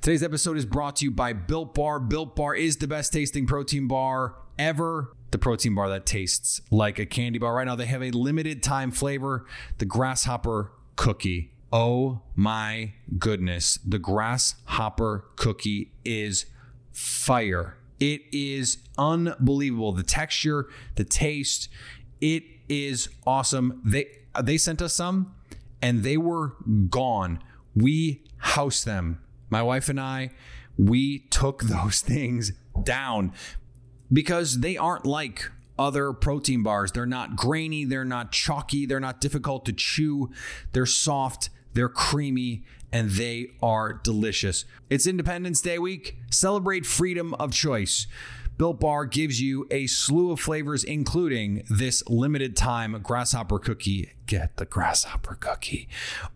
Today's 0.00 0.22
episode 0.22 0.56
is 0.56 0.64
brought 0.64 0.96
to 0.96 1.06
you 1.06 1.10
by 1.10 1.32
Built 1.32 1.74
Bar. 1.74 1.98
Built 1.98 2.36
Bar 2.36 2.54
is 2.54 2.76
the 2.76 2.86
best 2.86 3.12
tasting 3.12 3.46
protein 3.46 3.88
bar 3.88 4.36
ever. 4.58 5.16
The 5.32 5.38
protein 5.38 5.74
bar 5.74 5.88
that 5.88 6.06
tastes 6.06 6.60
like 6.70 6.98
a 6.98 7.06
candy 7.06 7.38
bar. 7.38 7.54
Right 7.54 7.66
now, 7.66 7.74
they 7.74 7.86
have 7.86 8.02
a 8.02 8.10
limited 8.12 8.62
time 8.62 8.90
flavor, 8.92 9.44
the 9.78 9.84
grasshopper 9.84 10.72
cookie. 10.96 11.50
Oh 11.72 12.20
my 12.36 12.92
goodness. 13.18 13.78
The 13.84 13.98
grasshopper 13.98 15.24
cookie 15.36 15.92
is 16.04 16.46
fire. 16.92 17.76
It 17.98 18.22
is 18.32 18.78
unbelievable. 18.98 19.92
The 19.92 20.02
texture, 20.02 20.68
the 20.96 21.04
taste, 21.04 21.68
it 22.20 22.44
is 22.68 23.08
awesome. 23.26 23.80
They 23.84 24.06
they 24.40 24.58
sent 24.58 24.80
us 24.82 24.94
some 24.94 25.34
and 25.80 26.02
they 26.02 26.16
were 26.16 26.54
gone. 26.88 27.42
We 27.74 28.22
housed 28.38 28.86
them. 28.86 29.20
My 29.50 29.62
wife 29.62 29.88
and 29.88 30.00
I, 30.00 30.30
we 30.78 31.20
took 31.30 31.62
those 31.64 32.00
things 32.00 32.52
down 32.82 33.32
because 34.12 34.60
they 34.60 34.76
aren't 34.76 35.06
like 35.06 35.50
other 35.78 36.12
protein 36.12 36.62
bars. 36.62 36.92
They're 36.92 37.06
not 37.06 37.36
grainy, 37.36 37.84
they're 37.84 38.04
not 38.04 38.32
chalky, 38.32 38.86
they're 38.86 39.00
not 39.00 39.20
difficult 39.20 39.64
to 39.66 39.72
chew. 39.72 40.30
They're 40.72 40.86
soft, 40.86 41.50
they're 41.74 41.88
creamy, 41.88 42.64
and 42.92 43.10
they 43.10 43.52
are 43.62 43.94
delicious. 43.94 44.64
It's 44.90 45.06
Independence 45.06 45.60
Day 45.60 45.78
week. 45.78 46.18
Celebrate 46.30 46.84
freedom 46.84 47.34
of 47.34 47.52
choice. 47.52 48.06
Built 48.58 48.80
Bar 48.80 49.06
gives 49.06 49.40
you 49.40 49.66
a 49.70 49.86
slew 49.86 50.30
of 50.30 50.38
flavors, 50.38 50.84
including 50.84 51.64
this 51.70 52.06
limited 52.08 52.54
time 52.54 53.00
grasshopper 53.02 53.58
cookie. 53.58 54.12
Get 54.26 54.56
the 54.58 54.66
grasshopper 54.66 55.36
cookie. 55.36 55.88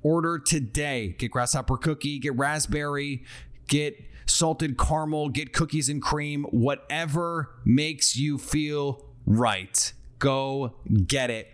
Order 0.03 0.39
today. 0.39 1.15
Get 1.19 1.31
grasshopper 1.31 1.77
cookie, 1.77 2.19
get 2.19 2.35
raspberry, 2.37 3.23
get 3.69 4.03
salted 4.27 4.79
caramel, 4.79 5.29
get 5.29 5.53
cookies 5.53 5.89
and 5.89 6.03
cream, 6.03 6.45
whatever 6.51 7.51
makes 7.65 8.17
you 8.17 8.39
feel 8.39 9.05
right. 9.27 9.93
Go 10.19 10.77
get 11.07 11.31
it. 11.31 11.49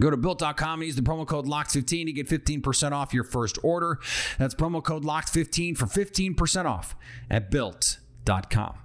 Go 0.00 0.10
to 0.10 0.16
built.com 0.16 0.80
and 0.80 0.86
use 0.86 0.96
the 0.96 1.02
promo 1.02 1.26
code 1.26 1.46
LOCKED15 1.46 2.06
to 2.06 2.12
get 2.12 2.28
15% 2.28 2.92
off 2.92 3.14
your 3.14 3.24
first 3.24 3.58
order. 3.62 4.00
That's 4.38 4.54
promo 4.54 4.82
code 4.82 5.04
LOCKED15 5.04 5.76
for 5.76 5.86
15% 5.86 6.64
off 6.64 6.96
at 7.30 7.50
built.com. 7.50 8.78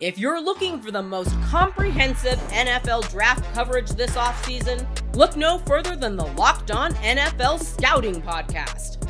If 0.00 0.18
you're 0.18 0.42
looking 0.42 0.80
for 0.80 0.90
the 0.90 1.02
most 1.02 1.30
comprehensive 1.42 2.38
NFL 2.48 3.10
draft 3.10 3.52
coverage 3.52 3.90
this 3.90 4.12
offseason, 4.12 4.86
look 5.14 5.36
no 5.36 5.58
further 5.58 5.94
than 5.94 6.16
the 6.16 6.24
Locked 6.24 6.70
On 6.70 6.94
NFL 6.94 7.62
Scouting 7.62 8.22
Podcast. 8.22 9.09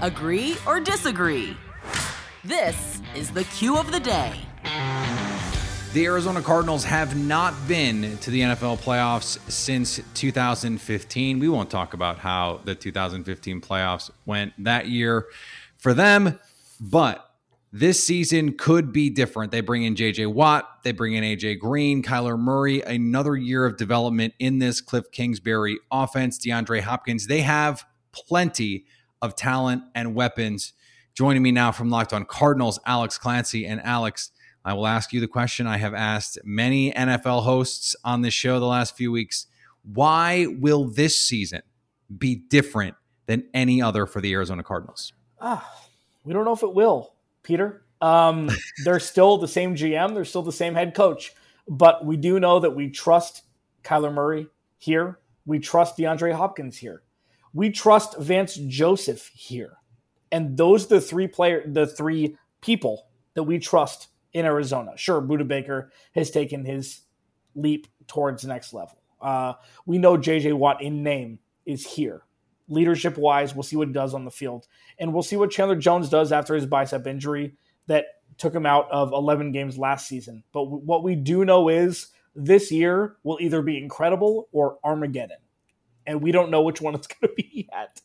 Agree 0.00 0.56
or 0.64 0.78
disagree? 0.78 1.56
This 2.44 3.02
is 3.16 3.32
the 3.32 3.42
cue 3.42 3.76
of 3.76 3.90
the 3.90 3.98
day. 3.98 4.32
The 5.92 6.04
Arizona 6.04 6.40
Cardinals 6.40 6.84
have 6.84 7.16
not 7.16 7.52
been 7.66 8.16
to 8.18 8.30
the 8.30 8.42
NFL 8.42 8.78
playoffs 8.78 9.40
since 9.50 10.00
2015. 10.14 11.40
We 11.40 11.48
won't 11.48 11.68
talk 11.68 11.94
about 11.94 12.18
how 12.18 12.60
the 12.64 12.76
2015 12.76 13.60
playoffs 13.60 14.08
went 14.24 14.52
that 14.62 14.86
year 14.86 15.26
for 15.78 15.92
them, 15.94 16.38
but 16.78 17.32
this 17.72 18.06
season 18.06 18.56
could 18.56 18.92
be 18.92 19.10
different. 19.10 19.50
They 19.50 19.62
bring 19.62 19.82
in 19.82 19.96
JJ 19.96 20.32
Watt, 20.32 20.84
they 20.84 20.92
bring 20.92 21.14
in 21.14 21.24
AJ 21.24 21.58
Green, 21.58 22.04
Kyler 22.04 22.38
Murray, 22.38 22.82
another 22.82 23.34
year 23.34 23.66
of 23.66 23.76
development 23.76 24.34
in 24.38 24.60
this 24.60 24.80
Cliff 24.80 25.10
Kingsbury 25.10 25.80
offense, 25.90 26.38
DeAndre 26.38 26.82
Hopkins. 26.82 27.26
They 27.26 27.40
have 27.40 27.84
plenty 28.12 28.84
of 29.22 29.34
talent 29.34 29.82
and 29.94 30.14
weapons. 30.14 30.72
Joining 31.14 31.42
me 31.42 31.52
now 31.52 31.72
from 31.72 31.90
Locked 31.90 32.12
On 32.12 32.24
Cardinals, 32.24 32.78
Alex 32.86 33.18
Clancy. 33.18 33.66
And 33.66 33.80
Alex, 33.82 34.30
I 34.64 34.74
will 34.74 34.86
ask 34.86 35.12
you 35.12 35.20
the 35.20 35.28
question 35.28 35.66
I 35.66 35.78
have 35.78 35.94
asked 35.94 36.38
many 36.44 36.92
NFL 36.92 37.42
hosts 37.42 37.96
on 38.04 38.22
this 38.22 38.34
show 38.34 38.60
the 38.60 38.66
last 38.66 38.96
few 38.96 39.10
weeks. 39.10 39.46
Why 39.82 40.46
will 40.46 40.84
this 40.84 41.20
season 41.20 41.62
be 42.16 42.36
different 42.36 42.94
than 43.26 43.48
any 43.54 43.80
other 43.82 44.06
for 44.06 44.20
the 44.20 44.32
Arizona 44.32 44.62
Cardinals? 44.62 45.12
Ah, 45.40 45.68
we 46.24 46.32
don't 46.32 46.44
know 46.44 46.52
if 46.52 46.62
it 46.62 46.74
will, 46.74 47.14
Peter. 47.42 47.82
Um, 48.00 48.50
they're 48.84 49.00
still 49.00 49.38
the 49.38 49.48
same 49.48 49.74
GM, 49.74 50.14
they're 50.14 50.24
still 50.24 50.42
the 50.42 50.52
same 50.52 50.74
head 50.74 50.94
coach, 50.94 51.32
but 51.68 52.04
we 52.04 52.16
do 52.16 52.38
know 52.38 52.60
that 52.60 52.70
we 52.70 52.90
trust 52.90 53.42
Kyler 53.82 54.12
Murray 54.12 54.48
here. 54.78 55.18
We 55.46 55.58
trust 55.58 55.96
DeAndre 55.96 56.34
Hopkins 56.34 56.76
here. 56.76 57.02
We 57.54 57.70
trust 57.70 58.18
Vance 58.18 58.56
Joseph 58.66 59.30
here. 59.34 59.74
And 60.30 60.56
those 60.56 60.86
are 60.86 60.96
the 60.96 61.00
three 61.00 61.26
player 61.26 61.62
the 61.66 61.86
three 61.86 62.36
people 62.60 63.06
that 63.34 63.44
we 63.44 63.58
trust 63.58 64.08
in 64.32 64.44
Arizona. 64.44 64.92
Sure, 64.96 65.22
Budda 65.22 65.48
Baker 65.48 65.90
has 66.14 66.30
taken 66.30 66.64
his 66.64 67.00
leap 67.54 67.86
towards 68.06 68.42
the 68.42 68.48
next 68.48 68.72
level. 68.72 68.98
Uh, 69.20 69.54
we 69.86 69.98
know 69.98 70.16
JJ 70.16 70.54
Watt 70.54 70.82
in 70.82 71.02
name 71.02 71.38
is 71.66 71.86
here. 71.86 72.22
Leadership 72.68 73.16
wise, 73.16 73.54
we'll 73.54 73.62
see 73.62 73.76
what 73.76 73.88
he 73.88 73.94
does 73.94 74.14
on 74.14 74.24
the 74.24 74.30
field. 74.30 74.66
And 74.98 75.12
we'll 75.12 75.22
see 75.22 75.36
what 75.36 75.50
Chandler 75.50 75.76
Jones 75.76 76.08
does 76.08 76.32
after 76.32 76.54
his 76.54 76.66
bicep 76.66 77.06
injury 77.06 77.54
that 77.86 78.04
took 78.36 78.54
him 78.54 78.66
out 78.66 78.90
of 78.90 79.12
11 79.12 79.52
games 79.52 79.78
last 79.78 80.06
season. 80.06 80.44
But 80.52 80.64
w- 80.64 80.84
what 80.84 81.02
we 81.02 81.14
do 81.14 81.44
know 81.44 81.68
is 81.68 82.08
this 82.34 82.70
year 82.70 83.16
will 83.24 83.38
either 83.40 83.62
be 83.62 83.78
incredible 83.78 84.48
or 84.52 84.78
Armageddon 84.84 85.38
and 86.08 86.20
we 86.20 86.32
don't 86.32 86.50
know 86.50 86.62
which 86.62 86.80
one 86.80 86.94
it's 86.94 87.06
going 87.20 87.28
to 87.28 87.34
be 87.34 87.68
yet. 87.72 88.00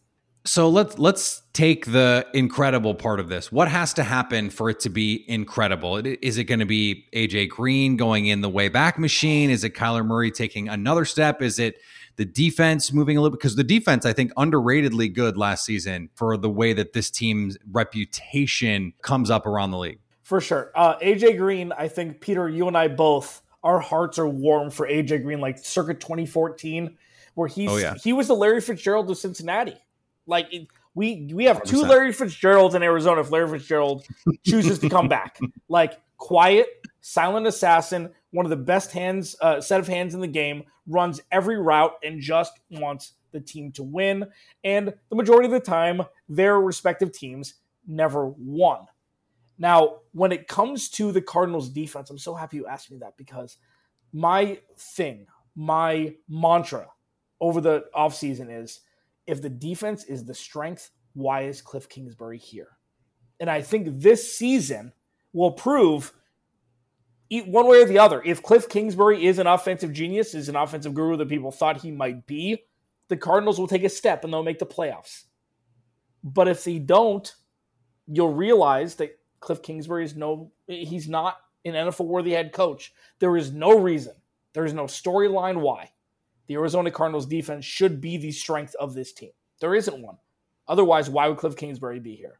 So 0.45 0.67
let's 0.67 1.00
let's 1.00 1.41
take 1.53 1.86
the 1.86 2.27
incredible 2.33 2.93
part 2.93 3.22
of 3.22 3.29
this. 3.29 3.50
What 3.50 3.69
has 3.69 3.93
to 3.93 4.03
happen 4.03 4.50
for 4.50 4.69
it 4.69 4.81
to 4.81 4.89
be 4.89 5.24
incredible? 5.29 5.98
Is 5.98 6.38
it 6.38 6.43
going 6.43 6.60
to 6.60 6.65
be 6.65 7.07
AJ 7.13 7.50
Green 7.50 7.95
going 7.95 8.25
in 8.25 8.41
the 8.41 8.50
way 8.50 8.67
back 8.67 9.00
machine? 9.00 9.50
Is 9.50 9.63
it 9.63 9.74
Kyler 9.74 10.05
Murray 10.05 10.31
taking 10.31 10.67
another 10.67 11.05
step? 11.05 11.41
Is 11.41 11.60
it 11.60 11.77
the 12.17 12.25
defense 12.25 12.91
moving 12.93 13.17
a 13.17 13.22
little 13.22 13.36
because 13.36 13.55
the 13.55 13.63
defense 13.63 14.05
I 14.05 14.13
think 14.13 14.33
underratedly 14.36 15.13
good 15.13 15.38
last 15.38 15.65
season 15.65 16.10
for 16.15 16.38
the 16.38 16.50
way 16.50 16.74
that 16.74 16.93
this 16.93 17.10
team's 17.10 17.57
reputation 17.72 18.93
comes 19.01 19.29
up 19.31 19.45
around 19.45 19.72
the 19.72 19.77
league. 19.77 20.00
For 20.24 20.39
sure. 20.39 20.72
Uh, 20.75 20.98
AJ 21.00 21.38
Green, 21.38 21.72
I 21.77 21.88
think 21.88 22.22
Peter, 22.22 22.48
you 22.48 22.67
and 22.67 22.77
I 22.77 22.88
both, 22.88 23.41
our 23.63 23.79
hearts 23.79 24.20
are 24.20 24.27
warm 24.27 24.70
for 24.70 24.88
AJ 24.88 25.24
Green 25.24 25.39
like 25.39 25.58
circa 25.58 25.93
2014 25.93 26.98
where 27.36 27.48
he's 27.48 27.70
oh, 27.70 27.77
yeah. 27.77 27.96
he 27.96 28.13
was 28.13 28.27
the 28.27 28.36
Larry 28.36 28.62
Fitzgerald 28.62 29.10
of 29.10 29.17
Cincinnati. 29.17 29.77
Like 30.27 30.51
we 30.96 31.29
we 31.34 31.46
have 31.46 31.62
100%. 31.63 31.65
two 31.65 31.82
Larry 31.82 32.13
Fitzgeralds 32.13 32.75
in 32.75 32.84
Arizona 32.84 33.22
if 33.22 33.32
Larry 33.32 33.50
Fitzgerald 33.50 34.05
chooses 34.46 34.79
to 34.79 34.89
come 34.89 35.08
back. 35.08 35.39
Like 35.67 36.00
quiet, 36.17 36.67
silent 37.01 37.48
assassin, 37.48 38.12
one 38.32 38.46
of 38.46 38.50
the 38.50 38.55
best 38.55 38.91
hands 38.91 39.36
uh, 39.41 39.60
set 39.60 39.79
of 39.79 39.88
hands 39.88 40.13
in 40.13 40.22
the 40.22 40.27
game, 40.27 40.63
runs 40.88 41.22
every 41.32 41.58
route 41.58 41.93
and 42.03 42.22
just 42.22 42.53
wants 42.70 43.13
the 43.32 43.39
team 43.39 43.72
to 43.74 43.84
win. 43.84 44.25
And 44.63 44.93
the 45.10 45.15
majority 45.15 45.48
of 45.48 45.51
the 45.51 45.60
time, 45.60 46.03
their 46.29 46.60
respective 46.60 47.12
teams 47.12 47.55
never 47.88 48.27
won. 48.27 48.86
Now, 49.57 49.98
when 50.12 50.31
it 50.31 50.48
comes 50.48 50.89
to 50.91 51.12
the 51.12 51.22
Cardinals 51.22 51.69
defense, 51.69 52.10
I'm 52.10 52.17
so 52.17 52.33
happy 52.33 52.57
you 52.57 52.67
asked 52.67 52.91
me 52.91 52.98
that 53.00 53.17
because 53.17 53.57
my 54.12 54.60
thing, 54.77 55.27
my 55.55 56.15
mantra 56.27 56.88
over 57.39 57.62
the 57.62 57.86
offseason 57.95 58.62
is 58.62 58.81
if 59.27 59.41
the 59.41 59.50
defense 59.50 60.03
is 60.05 60.25
the 60.25 60.33
strength 60.33 60.91
why 61.13 61.41
is 61.43 61.62
Cliff 61.62 61.88
Kingsbury 61.88 62.38
here? 62.38 62.69
And 63.39 63.50
I 63.50 63.62
think 63.62 63.88
this 63.89 64.36
season 64.36 64.93
will 65.31 65.51
prove 65.51 66.13
one 67.29 67.67
way 67.67 67.81
or 67.81 67.86
the 67.86 68.00
other. 68.00 68.22
If 68.24 68.43
Cliff 68.43 68.69
Kingsbury 68.69 69.25
is 69.25 69.39
an 69.39 69.48
offensive 69.48 69.93
genius, 69.93 70.33
is 70.33 70.50
an 70.50 70.55
offensive 70.55 70.93
guru 70.93 71.17
that 71.17 71.29
people 71.29 71.51
thought 71.51 71.81
he 71.81 71.91
might 71.91 72.27
be, 72.27 72.63
the 73.07 73.17
Cardinals 73.17 73.60
will 73.60 73.67
take 73.67 73.83
a 73.83 73.89
step 73.89 74.24
and 74.24 74.31
they'll 74.31 74.43
make 74.43 74.60
the 74.60 74.65
playoffs. 74.65 75.24
But 76.24 76.48
if 76.48 76.63
they 76.63 76.79
don't, 76.79 77.33
you'll 78.07 78.33
realize 78.33 78.95
that 78.95 79.19
Cliff 79.43 79.62
Kingsbury 79.62 80.05
is 80.05 80.15
no, 80.15 80.51
he's 80.67 81.09
not 81.09 81.38
an 81.65 81.73
NFL 81.73 82.05
worthy 82.05 82.31
head 82.31 82.53
coach. 82.53 82.93
There 83.19 83.35
is 83.35 83.51
no 83.51 83.77
reason, 83.77 84.13
there 84.53 84.65
is 84.65 84.73
no 84.73 84.85
storyline 84.85 85.59
why 85.59 85.91
the 86.47 86.55
Arizona 86.55 86.89
Cardinals 86.89 87.25
defense 87.25 87.65
should 87.65 88.00
be 88.00 88.17
the 88.17 88.31
strength 88.31 88.73
of 88.79 88.93
this 88.93 89.12
team. 89.12 89.31
There 89.59 89.75
isn't 89.75 90.01
one. 90.01 90.17
Otherwise, 90.67 91.09
why 91.09 91.27
would 91.27 91.38
Cliff 91.38 91.57
Kingsbury 91.57 92.00
be 92.00 92.15
here? 92.15 92.39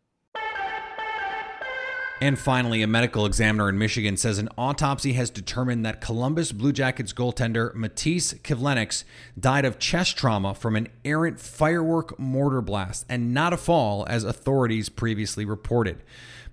And 2.24 2.40
finally, 2.40 2.82
a 2.82 2.88
medical 2.88 3.26
examiner 3.26 3.68
in 3.68 3.78
Michigan 3.78 4.16
says 4.16 4.38
an 4.38 4.48
autopsy 4.58 5.12
has 5.12 5.30
determined 5.30 5.86
that 5.86 6.00
Columbus 6.00 6.54
Blue 6.54 6.72
Jackets 6.72 7.12
goaltender 7.12 7.76
Matiss 7.76 8.40
Kivlenieks 8.44 9.04
died 9.38 9.66
of 9.66 9.78
chest 9.78 10.16
trauma 10.16 10.56
from 10.56 10.78
an 10.78 10.88
errant 11.04 11.38
firework 11.38 12.18
mortar 12.18 12.62
blast 12.62 13.06
and 13.10 13.34
not 13.34 13.52
a 13.52 13.58
fall, 13.58 14.06
as 14.08 14.24
authorities 14.24 14.88
previously 14.88 15.44
reported. 15.44 16.02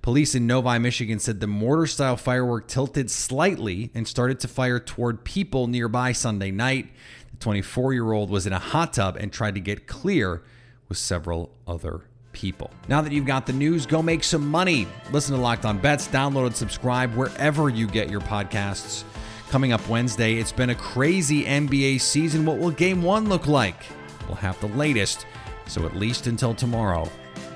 Police 0.03 0.35
in 0.35 0.45
Novi, 0.45 0.81
Michigan 0.81 1.21
said 1.21 1.39
the 1.39 1.47
mortar 1.47 1.87
style 1.87 2.17
firework 2.17 2.67
tilted 2.67 3.09
slightly 3.09 3.93
and 3.95 4.09
started 4.09 4.41
to 4.41 4.49
fire 4.49 4.81
toward 4.81 5.23
people 5.23 5.69
nearby 5.69 6.11
Sunday 6.11 6.51
night. 6.51 6.89
The 7.31 7.37
24 7.37 7.93
year 7.93 8.11
old 8.11 8.29
was 8.29 8.45
in 8.45 8.53
a 8.53 8.59
hot 8.59 8.95
tub 8.95 9.15
and 9.15 9.33
tried 9.33 9.55
to 9.55 9.61
get 9.61 9.87
clear 9.87 10.43
with 10.89 10.99
several 10.99 11.53
other 11.65 12.07
people. 12.33 12.71
Now 12.89 13.01
that 13.01 13.13
you've 13.13 13.27
got 13.27 13.47
the 13.47 13.53
news, 13.53 13.87
go 13.87 14.03
make 14.03 14.25
some 14.25 14.47
money. 14.49 14.87
Listen 15.13 15.35
to 15.35 15.41
Locked 15.41 15.65
On 15.65 15.79
Bets, 15.79 16.09
download 16.09 16.47
and 16.47 16.57
subscribe 16.57 17.15
wherever 17.15 17.69
you 17.69 17.87
get 17.87 18.11
your 18.11 18.21
podcasts. 18.21 19.05
Coming 19.51 19.73
up 19.73 19.87
Wednesday, 19.89 20.35
it's 20.35 20.53
been 20.53 20.71
a 20.71 20.75
crazy 20.75 21.45
NBA 21.45 22.01
season. 22.01 22.47
What 22.47 22.59
will 22.59 22.71
game 22.71 23.03
one 23.03 23.29
look 23.29 23.47
like? 23.47 23.85
We'll 24.29 24.37
have 24.37 24.61
the 24.61 24.69
latest. 24.69 25.27
So 25.67 25.85
at 25.87 25.97
least 25.97 26.27
until 26.27 26.55
tomorrow, 26.55 27.11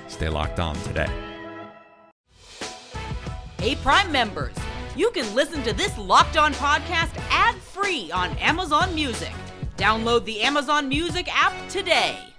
stay 0.08 0.28
locked 0.28 0.58
on 0.58 0.74
today. 0.82 1.08
Hey, 3.58 3.76
Prime 3.76 4.10
members, 4.12 4.54
you 4.96 5.10
can 5.12 5.34
listen 5.34 5.62
to 5.62 5.72
this 5.72 5.96
Locked 5.96 6.36
On 6.36 6.52
podcast 6.54 7.16
ad 7.30 7.54
free 7.56 8.10
on 8.12 8.36
Amazon 8.38 8.94
Music. 8.94 9.32
Download 9.76 10.24
the 10.24 10.42
Amazon 10.42 10.88
Music 10.88 11.28
app 11.34 11.68
today. 11.68 12.33